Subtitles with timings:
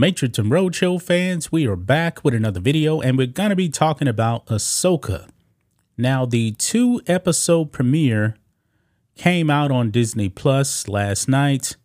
[0.00, 3.68] Matrix and Roadshow fans, we are back with another video and we're going to be
[3.68, 5.28] talking about Ahsoka.
[5.98, 8.34] Now, the two episode premiere
[9.14, 11.76] came out on Disney Plus last night,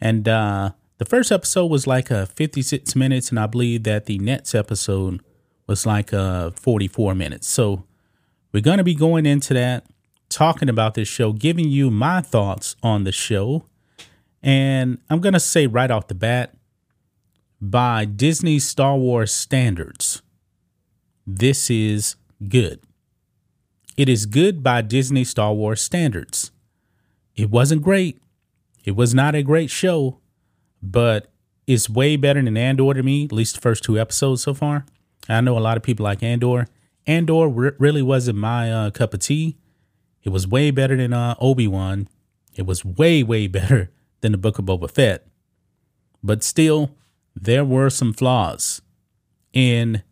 [0.00, 4.18] and uh, the first episode was like a 56 minutes, and I believe that the
[4.18, 5.20] next episode
[5.66, 7.48] was like uh, 44 minutes.
[7.48, 7.84] So,
[8.52, 9.84] we're going to be going into that,
[10.30, 13.66] talking about this show, giving you my thoughts on the show.
[14.42, 16.54] And I'm going to say right off the bat,
[17.62, 20.20] by Disney Star Wars standards,
[21.24, 22.16] this is
[22.48, 22.80] good.
[23.96, 26.50] It is good by Disney Star Wars standards.
[27.36, 28.20] It wasn't great.
[28.84, 30.18] It was not a great show,
[30.82, 31.28] but
[31.68, 34.84] it's way better than Andor to me, at least the first two episodes so far.
[35.28, 36.66] I know a lot of people like Andor.
[37.06, 39.56] Andor re- really wasn't my uh, cup of tea.
[40.24, 42.08] It was way better than uh, Obi Wan.
[42.56, 45.28] It was way, way better than the Book of Boba Fett.
[46.24, 46.90] But still,
[47.34, 48.82] there were some flaws
[49.52, 50.02] in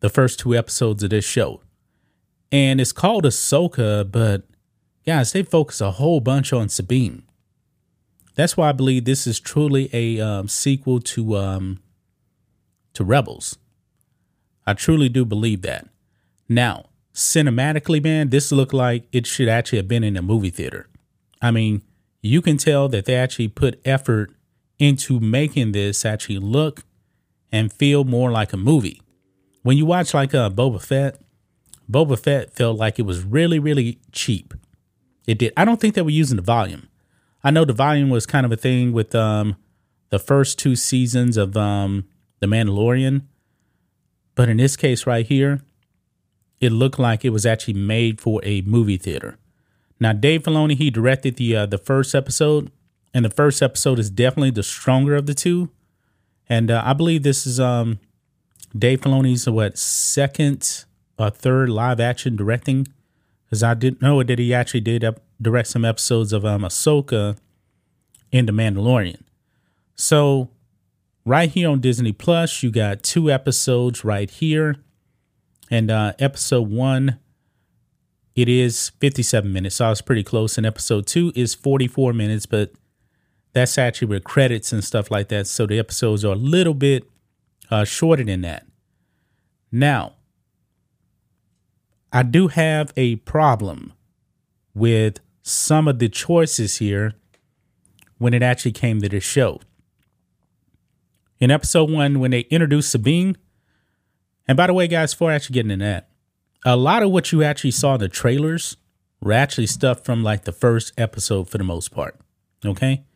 [0.00, 1.60] the first two episodes of this show.
[2.52, 4.44] And it's called Ahsoka, but
[5.04, 7.22] guys, they focus a whole bunch on Sabine.
[8.34, 11.80] That's why I believe this is truly a um, sequel to um,
[12.92, 13.58] to Rebels.
[14.66, 15.88] I truly do believe that.
[16.48, 20.88] Now, cinematically, man, this looked like it should actually have been in a movie theater.
[21.40, 21.82] I mean,
[22.22, 24.34] you can tell that they actually put effort
[24.78, 26.84] into making this actually look
[27.52, 29.00] and feel more like a movie.
[29.62, 31.20] When you watch like uh, Boba Fett,
[31.90, 34.54] Boba Fett felt like it was really, really cheap.
[35.26, 35.52] It did.
[35.56, 36.88] I don't think they were using the volume.
[37.42, 39.56] I know the volume was kind of a thing with um,
[40.10, 42.04] the first two seasons of um,
[42.40, 43.22] The Mandalorian,
[44.34, 45.62] but in this case right here,
[46.60, 49.38] it looked like it was actually made for a movie theater.
[49.98, 52.70] Now, Dave Filoni he directed the uh, the first episode,
[53.16, 55.70] and the first episode is definitely the stronger of the two.
[56.50, 57.98] And uh, I believe this is um,
[58.78, 60.84] Dave Filoni's what second
[61.18, 62.88] or third live action directing,
[63.46, 65.02] because I didn't know that he actually did
[65.40, 67.38] direct some episodes of um, Ahsoka
[68.30, 69.22] in The Mandalorian.
[69.94, 70.50] So,
[71.24, 74.76] right here on Disney Plus, you got two episodes right here,
[75.70, 77.18] and uh, episode one
[78.34, 79.76] it is 57 minutes.
[79.76, 80.58] So I was pretty close.
[80.58, 82.72] And episode two is 44 minutes, but
[83.56, 85.46] that's actually with credits and stuff like that.
[85.46, 87.08] So the episodes are a little bit
[87.70, 88.66] uh, shorter than that.
[89.72, 90.16] Now,
[92.12, 93.94] I do have a problem
[94.74, 97.14] with some of the choices here
[98.18, 99.62] when it actually came to the show.
[101.40, 103.38] In episode one, when they introduced Sabine,
[104.46, 106.10] and by the way, guys, before actually getting into that,
[106.66, 108.76] a lot of what you actually saw in the trailers
[109.22, 112.20] were actually stuff from like the first episode for the most part.
[112.62, 113.06] Okay.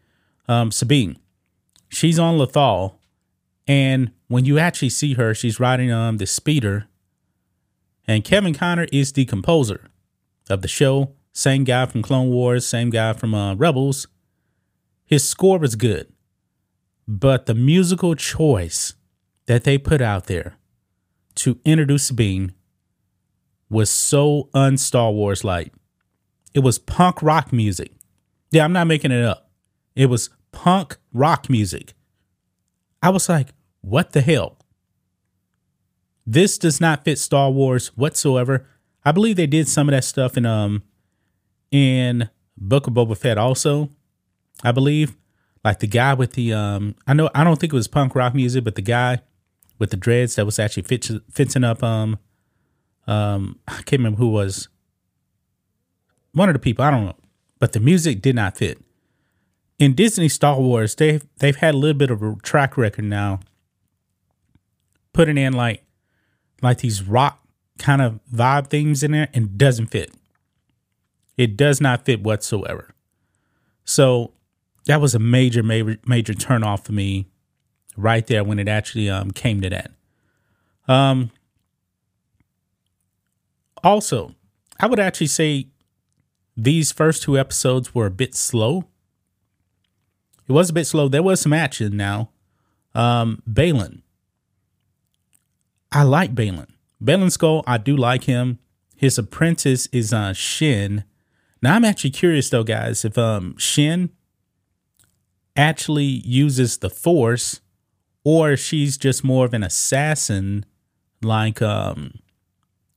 [0.51, 1.17] Um, Sabine,
[1.91, 2.97] she's on Lothal,
[3.69, 6.89] and when you actually see her, she's riding um the speeder.
[8.09, 9.91] And Kevin Kiner is the composer
[10.49, 11.15] of the show.
[11.33, 14.09] Same guy from Clone Wars, same guy from uh, Rebels.
[15.07, 16.13] His score was good,
[17.07, 18.95] but the musical choice
[19.47, 20.57] that they put out there
[21.37, 22.55] to introduce Sabine
[23.69, 25.73] was so un Star Wars like.
[26.55, 27.93] It was punk rock music.
[28.51, 29.49] Yeah, I'm not making it up.
[29.95, 31.95] It was punk rock music.
[33.03, 33.49] I was like,
[33.81, 34.59] what the hell?
[36.27, 38.67] This does not fit Star Wars whatsoever.
[39.05, 40.83] I believe they did some of that stuff in um
[41.71, 43.91] in Book of Boba Fett also.
[44.63, 45.17] I believe
[45.65, 48.35] like the guy with the um I know I don't think it was punk rock
[48.35, 49.23] music, but the guy
[49.79, 52.19] with the dreads that was actually fixing up um
[53.07, 54.69] um, I can't remember who was
[56.33, 56.85] one of the people.
[56.85, 57.17] I don't know,
[57.59, 58.79] but the music did not fit.
[59.81, 63.41] In Disney Star Wars, they've they've had a little bit of a track record now,
[65.15, 65.83] putting in like
[66.61, 67.43] like these rock
[67.79, 70.13] kind of vibe things in there, and doesn't fit.
[71.39, 72.95] It does not fit whatsoever.
[73.87, 74.35] So
[74.85, 77.27] that was a major, major, major turn off for me
[77.97, 79.93] right there when it actually um, came to that.
[80.87, 81.31] Um,
[83.83, 84.35] also,
[84.79, 85.69] I would actually say
[86.55, 88.85] these first two episodes were a bit slow.
[90.51, 91.07] It was a bit slow.
[91.07, 92.31] There was some action now.
[92.93, 94.03] Um, Baylan.
[95.93, 96.67] I like Baylan.
[97.01, 98.59] Baylan Skoll, I do like him.
[98.97, 101.05] His apprentice is uh, Shin.
[101.63, 104.11] Now I'm actually curious though, guys, if um Shin
[105.55, 107.61] actually uses the Force,
[108.25, 110.67] or she's just more of an assassin,
[111.23, 112.15] like um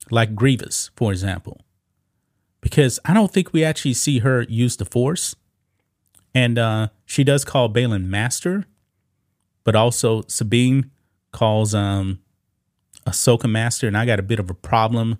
[0.10, 1.62] like Grievous, for example.
[2.62, 5.36] Because I don't think we actually see her use the Force.
[6.36, 8.66] And uh, she does call Baylan Master.
[9.64, 10.92] but also Sabine
[11.32, 12.20] calls um
[13.08, 15.20] Ahsoka Master, and I got a bit of a problem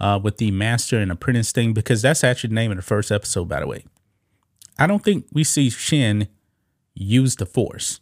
[0.00, 3.10] uh, with the Master and Apprentice thing because that's actually the name of the first
[3.10, 3.84] episode, by the way.
[4.78, 6.28] I don't think we see Shin
[6.94, 8.00] use the Force.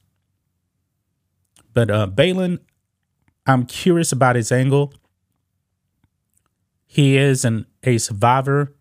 [1.73, 2.59] But uh, Baylan,
[3.47, 4.93] I'm curious about his angle.
[6.87, 8.75] He is an a survivor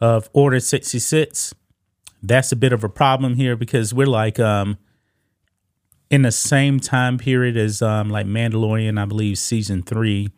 [0.00, 1.54] of Order 66.
[2.22, 4.78] That's a bit of a problem here because we're like um
[6.10, 10.30] in the same time period as um like Mandalorian, I believe season three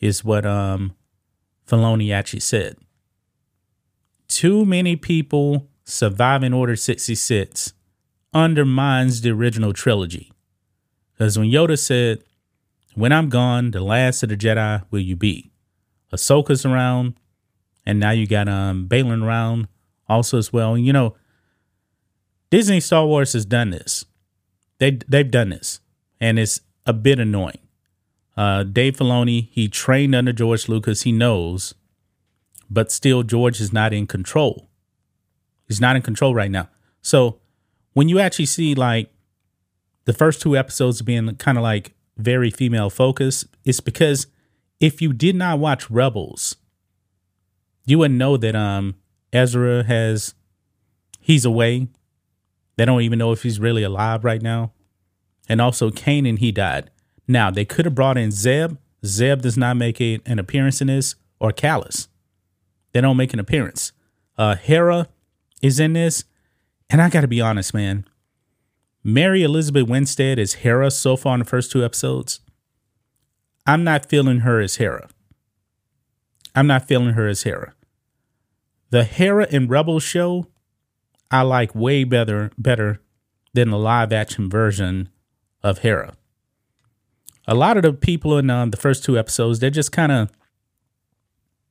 [0.00, 0.94] is what um
[1.66, 2.76] Filoni actually said.
[4.28, 7.72] Too many people surviving Order 66
[8.32, 10.32] undermines the original trilogy.
[11.12, 12.24] Because when Yoda said,
[12.94, 15.52] When I'm gone, the last of the Jedi will you be?
[16.12, 17.14] Ahsoka's around,
[17.86, 19.68] and now you got um Baylan around
[20.08, 20.76] also as well.
[20.76, 21.14] You know,
[22.50, 24.04] Disney Star Wars has done this.
[24.78, 25.80] They they've done this,
[26.20, 27.58] and it's a bit annoying.
[28.36, 31.02] Uh, Dave Filoni, he trained under George Lucas.
[31.02, 31.74] He knows,
[32.68, 34.68] but still, George is not in control.
[35.66, 36.68] He's not in control right now.
[37.00, 37.40] So
[37.92, 39.10] when you actually see like
[40.04, 44.26] the first two episodes being kind of like very female focused, it's because
[44.80, 46.56] if you did not watch Rebels,
[47.86, 48.96] you wouldn't know that um
[49.34, 50.34] Ezra has
[51.20, 51.88] he's away.
[52.76, 54.72] They don't even know if he's really alive right now.
[55.48, 56.90] And also Kanan, he died.
[57.26, 58.76] Now they could have brought in Zeb.
[59.04, 62.08] Zeb does not make a, an appearance in this, or Kallus.
[62.92, 63.92] They don't make an appearance.
[64.38, 65.08] Uh Hera
[65.60, 66.24] is in this.
[66.88, 68.06] And I gotta be honest, man.
[69.02, 72.40] Mary Elizabeth Winstead is Hera so far in the first two episodes.
[73.66, 75.08] I'm not feeling her as Hera.
[76.54, 77.74] I'm not feeling her as Hera.
[78.94, 80.46] The Hera and Rebels show,
[81.28, 83.00] I like way better better
[83.52, 85.08] than the live action version
[85.64, 86.14] of Hera.
[87.48, 90.30] A lot of the people in um, the first two episodes, they're just kind of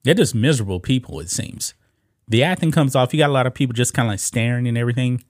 [0.04, 1.22] they're just miserable people.
[1.22, 1.74] It seems
[2.28, 3.14] the acting comes off.
[3.14, 5.24] You got a lot of people just kind of like staring and everything,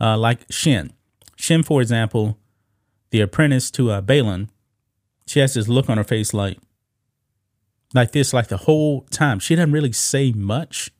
[0.00, 0.94] uh, like Shin.
[1.36, 2.38] Shin, for example,
[3.10, 4.48] the apprentice to uh, Baylan,
[5.26, 6.56] she has this look on her face like
[7.92, 9.38] like this like the whole time.
[9.40, 10.90] She doesn't really say much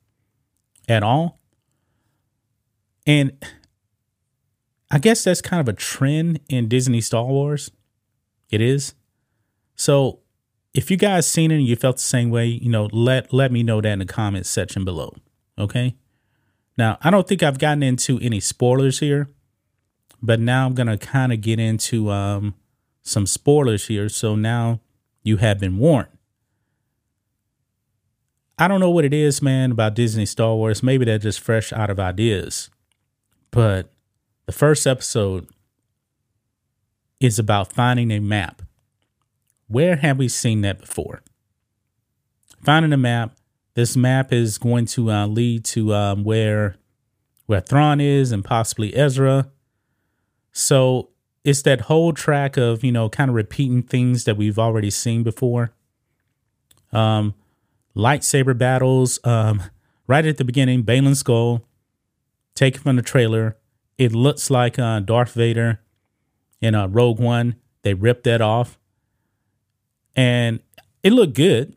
[0.88, 1.40] at all.
[3.06, 3.32] And
[4.90, 7.70] I guess that's kind of a trend in Disney Star Wars.
[8.50, 8.94] It is.
[9.74, 10.20] So
[10.72, 13.52] if you guys seen it and you felt the same way, you know, let let
[13.52, 15.14] me know that in the comments section below.
[15.58, 15.96] Okay.
[16.76, 19.28] Now I don't think I've gotten into any spoilers here,
[20.22, 22.54] but now I'm gonna kind of get into um
[23.02, 24.08] some spoilers here.
[24.08, 24.80] So now
[25.22, 26.08] you have been warned.
[28.58, 30.82] I don't know what it is, man, about Disney Star Wars.
[30.82, 32.70] Maybe they're just fresh out of ideas.
[33.50, 33.92] But
[34.46, 35.48] the first episode
[37.20, 38.62] is about finding a map.
[39.66, 41.22] Where have we seen that before?
[42.62, 43.36] Finding a map.
[43.74, 46.76] This map is going to uh, lead to um, where
[47.46, 49.50] where Thrawn is and possibly Ezra.
[50.52, 51.10] So
[51.44, 55.22] it's that whole track of you know kind of repeating things that we've already seen
[55.22, 55.72] before
[56.92, 57.34] um
[57.96, 59.62] lightsaber battles um
[60.06, 61.62] right at the beginning Baylan Skoll
[62.54, 63.56] taken from the trailer.
[63.98, 65.80] It looks like uh Darth Vader
[66.60, 67.56] in uh, Rogue One.
[67.82, 68.78] They ripped that off.
[70.16, 70.60] And
[71.02, 71.76] it looked good.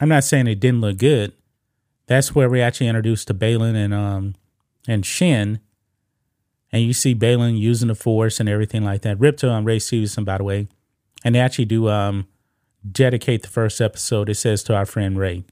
[0.00, 1.32] I'm not saying it didn't look good.
[2.06, 4.34] That's where we actually introduced to Baylan and um
[4.88, 5.60] and Shin
[6.72, 9.18] and you see Baylan using the force and everything like that.
[9.18, 10.68] Ripto and Ray Stevenson, by the way,
[11.24, 12.26] and they actually do um,
[12.88, 14.28] dedicate the first episode.
[14.28, 15.44] It says to our friend Ray,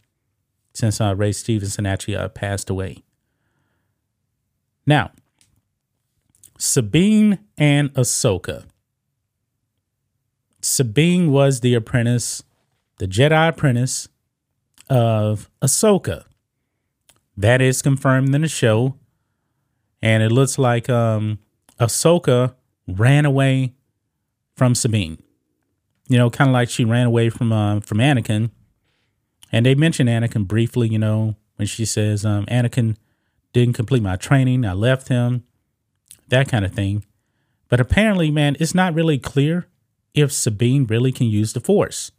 [0.72, 3.02] since uh, Ray Stevenson actually uh, passed away.
[4.86, 5.12] Now,
[6.58, 8.64] Sabine and Ahsoka.
[10.60, 12.42] Sabine was the apprentice,
[12.98, 14.08] the Jedi apprentice
[14.90, 16.24] of Ahsoka.
[17.36, 18.96] That is confirmed in the show
[20.02, 21.38] and it looks like um,
[21.80, 22.54] Ahsoka
[22.86, 23.74] ran away
[24.54, 25.22] from Sabine.
[26.08, 28.50] You know, kind of like she ran away from uh, from Anakin.
[29.52, 30.88] And they mention Anakin briefly.
[30.88, 32.96] You know, when she says um, Anakin
[33.52, 35.44] didn't complete my training, I left him,
[36.28, 37.04] that kind of thing.
[37.68, 39.66] But apparently, man, it's not really clear
[40.14, 42.12] if Sabine really can use the Force.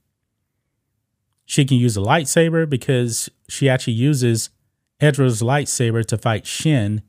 [1.45, 4.51] She can use a lightsaber because she actually uses
[4.99, 7.01] Ezra's lightsaber to fight Shin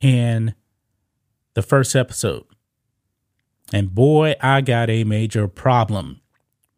[0.00, 0.54] in
[1.54, 2.44] the first episode.
[3.72, 6.20] And boy, I got a major problem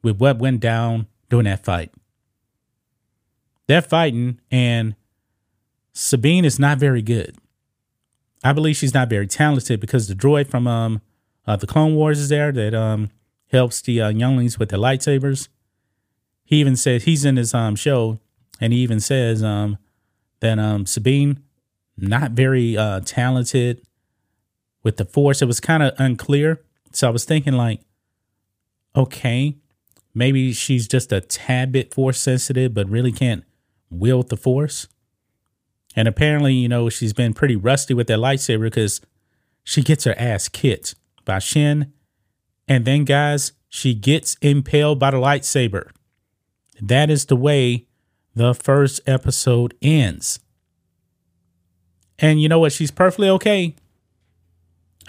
[0.03, 1.93] with what went down during that fight.
[3.67, 4.95] They're fighting and
[5.93, 7.37] Sabine is not very good.
[8.45, 11.01] I believe she's not very talented because the droid from um
[11.47, 13.11] uh, the Clone Wars is there that um
[13.51, 15.49] helps the uh, younglings with their lightsabers.
[16.45, 18.19] He even says he's in his um show,
[18.61, 19.79] and he even says um
[20.41, 21.43] that um Sabine
[21.97, 23.83] not very uh talented
[24.83, 25.41] with the Force.
[25.41, 26.61] It was kind of unclear,
[26.93, 27.81] so I was thinking like,
[28.95, 29.57] okay,
[30.15, 33.45] maybe she's just a tad bit Force sensitive, but really can't
[33.91, 34.89] wield the Force.
[35.95, 39.01] And apparently, you know, she's been pretty rusty with that lightsaber because
[39.65, 40.95] she gets her ass kicked
[41.25, 41.93] by Shin.
[42.67, 45.91] And then, guys, she gets impaled by the lightsaber.
[46.81, 47.87] That is the way
[48.35, 50.41] the first episode ends.
[52.19, 52.73] And you know what?
[52.73, 53.75] She's perfectly okay.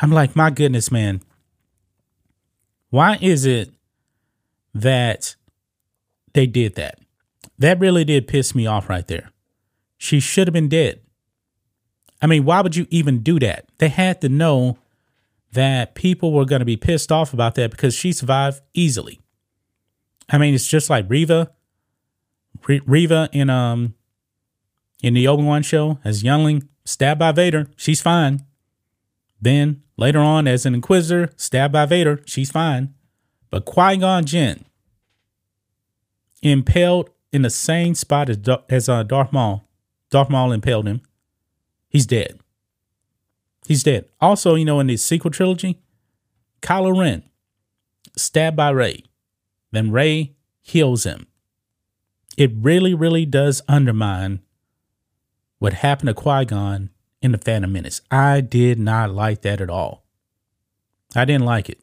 [0.02, 1.22] I'm like, my goodness, man.
[2.94, 3.74] Why is it
[4.76, 5.36] that
[6.34, 7.00] they did that?
[7.58, 9.32] That really did piss me off right there.
[9.98, 11.02] She should have been dead.
[12.22, 13.66] I mean, why would you even do that?
[13.80, 14.78] They had to know
[15.54, 19.20] that people were going to be pissed off about that because she survived easily.
[20.30, 21.50] I mean, it's just like Reva,
[22.68, 23.96] Reva in um
[25.02, 28.46] in the Obi Wan show as youngling stabbed by Vader, she's fine.
[29.44, 32.94] Then later on, as an Inquisitor stabbed by Vader, she's fine.
[33.50, 34.64] But Qui Gon Jinn
[36.42, 38.38] impaled in the same spot as
[38.70, 39.68] as uh, Darth Maul.
[40.10, 41.02] Darth Maul impaled him.
[41.90, 42.40] He's dead.
[43.68, 44.06] He's dead.
[44.22, 45.82] Also, you know, in the sequel trilogy,
[46.62, 47.24] Kylo Ren
[48.16, 49.04] stabbed by Rey.
[49.72, 51.28] Then Rey heals him.
[52.38, 54.40] It really, really does undermine
[55.60, 56.90] what happened to Qui Gon
[57.24, 58.02] in the Phantom Menace.
[58.12, 60.04] I did not like that at all.
[61.16, 61.80] I didn't like it.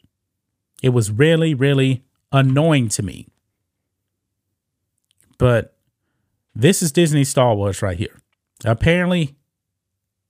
[0.82, 3.26] It was really, really annoying to me.
[5.38, 5.74] But
[6.54, 8.20] this is Disney Star Wars right here.
[8.64, 9.34] Apparently,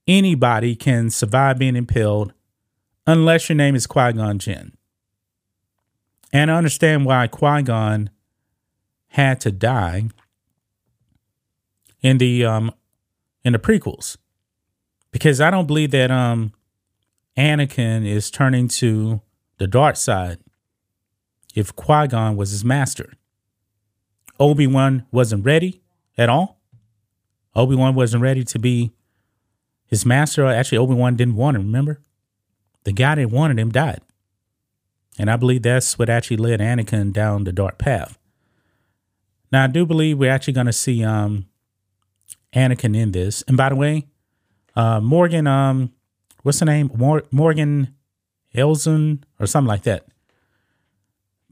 [0.06, 2.32] anybody can survive being impaled
[3.06, 4.72] unless your name is Qui Gon Jinn.
[6.32, 8.10] And I understand why Qui Gon
[9.08, 10.04] had to die
[12.00, 12.72] in the um
[13.44, 14.16] in the prequels,
[15.10, 16.52] because I don't believe that um
[17.36, 19.20] Anakin is turning to
[19.58, 20.38] the dark side
[21.54, 23.12] if Qui Gon was his master.
[24.38, 25.82] Obi Wan wasn't ready
[26.16, 26.60] at all.
[27.54, 28.92] Obi Wan wasn't ready to be
[29.90, 32.00] his master, actually, Obi Wan didn't want him, remember?
[32.84, 34.00] The guy that wanted him died.
[35.18, 38.16] And I believe that's what actually led Anakin down the dark path.
[39.50, 41.46] Now, I do believe we're actually going to see um,
[42.54, 43.42] Anakin in this.
[43.48, 44.06] And by the way,
[44.76, 45.92] uh, Morgan, um,
[46.42, 46.90] what's the name?
[46.94, 47.94] Mor- Morgan
[48.54, 50.06] Elzen or something like that.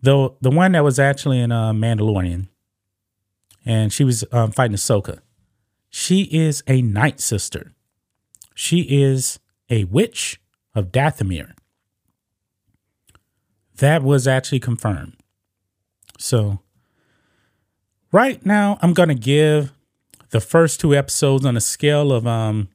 [0.01, 2.49] The the one that was actually in uh, Mandalorian,
[3.67, 5.21] and she was um, fighting Ahsoka.
[5.91, 7.73] She is a night sister.
[8.55, 10.41] She is a witch
[10.75, 11.53] of Dathomir.
[13.77, 15.15] That was actually confirmed.
[16.19, 16.61] So,
[18.13, 19.73] right now, I'm going to give
[20.31, 22.69] the first two episodes on a scale of um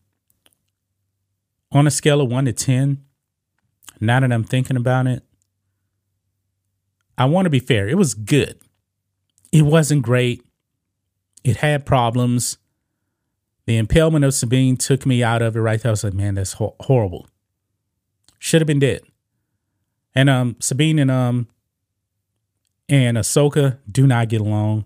[1.73, 3.03] on a scale of 1 to 10
[3.99, 5.23] now that i'm thinking about it
[7.17, 8.57] i want to be fair it was good
[9.51, 10.45] it wasn't great
[11.43, 12.57] it had problems
[13.65, 15.89] the impalement of Sabine took me out of it right there.
[15.89, 17.27] I was like, man, that's ho- horrible.
[18.37, 19.01] Should have been dead.
[20.13, 21.47] And um, Sabine and um
[22.89, 24.85] and Ahsoka do not get along.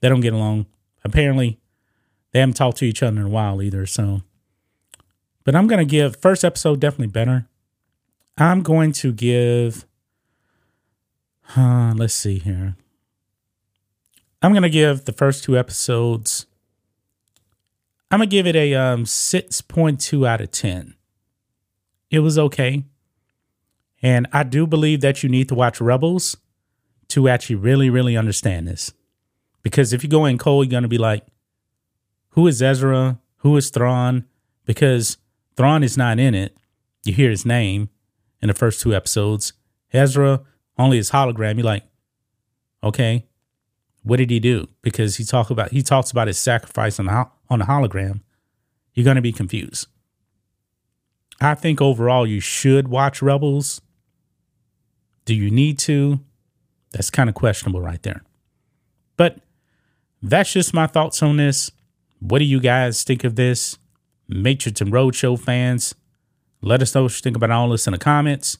[0.00, 0.66] They don't get along.
[1.04, 1.60] Apparently,
[2.32, 3.84] they haven't talked to each other in a while either.
[3.84, 4.22] So,
[5.44, 7.46] but I'm gonna give first episode definitely better.
[8.36, 9.84] I'm going to give.
[11.56, 12.76] Uh, let's see here.
[14.42, 16.46] I'm gonna give the first two episodes
[18.10, 20.94] I'm gonna give it a um 6.2 out of 10.
[22.10, 22.84] It was okay.
[24.00, 26.36] And I do believe that you need to watch Rebels
[27.08, 28.92] to actually really, really understand this.
[29.62, 31.26] Because if you go in cold, you're gonna be like,
[32.30, 33.18] who is Ezra?
[33.38, 34.24] Who is Thrawn?
[34.64, 35.18] Because
[35.58, 36.56] Thrawn is not in it.
[37.04, 37.88] You hear his name
[38.40, 39.54] in the first two episodes.
[39.92, 40.42] Ezra,
[40.78, 41.56] only his hologram.
[41.56, 41.82] You're like,
[42.84, 43.26] okay,
[44.04, 44.68] what did he do?
[44.82, 48.20] Because he talk about he talks about his sacrifice on the on the hologram.
[48.94, 49.88] You're going to be confused.
[51.40, 53.80] I think overall you should watch Rebels.
[55.24, 56.20] Do you need to?
[56.92, 58.22] That's kind of questionable right there.
[59.16, 59.40] But
[60.22, 61.72] that's just my thoughts on this.
[62.20, 63.76] What do you guys think of this?
[64.28, 65.94] Matrix and Roadshow fans,
[66.60, 68.58] let us know what you think about all this in the comments.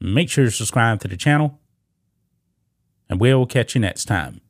[0.00, 1.58] Make sure to subscribe to the channel,
[3.08, 4.40] and we'll catch you next time.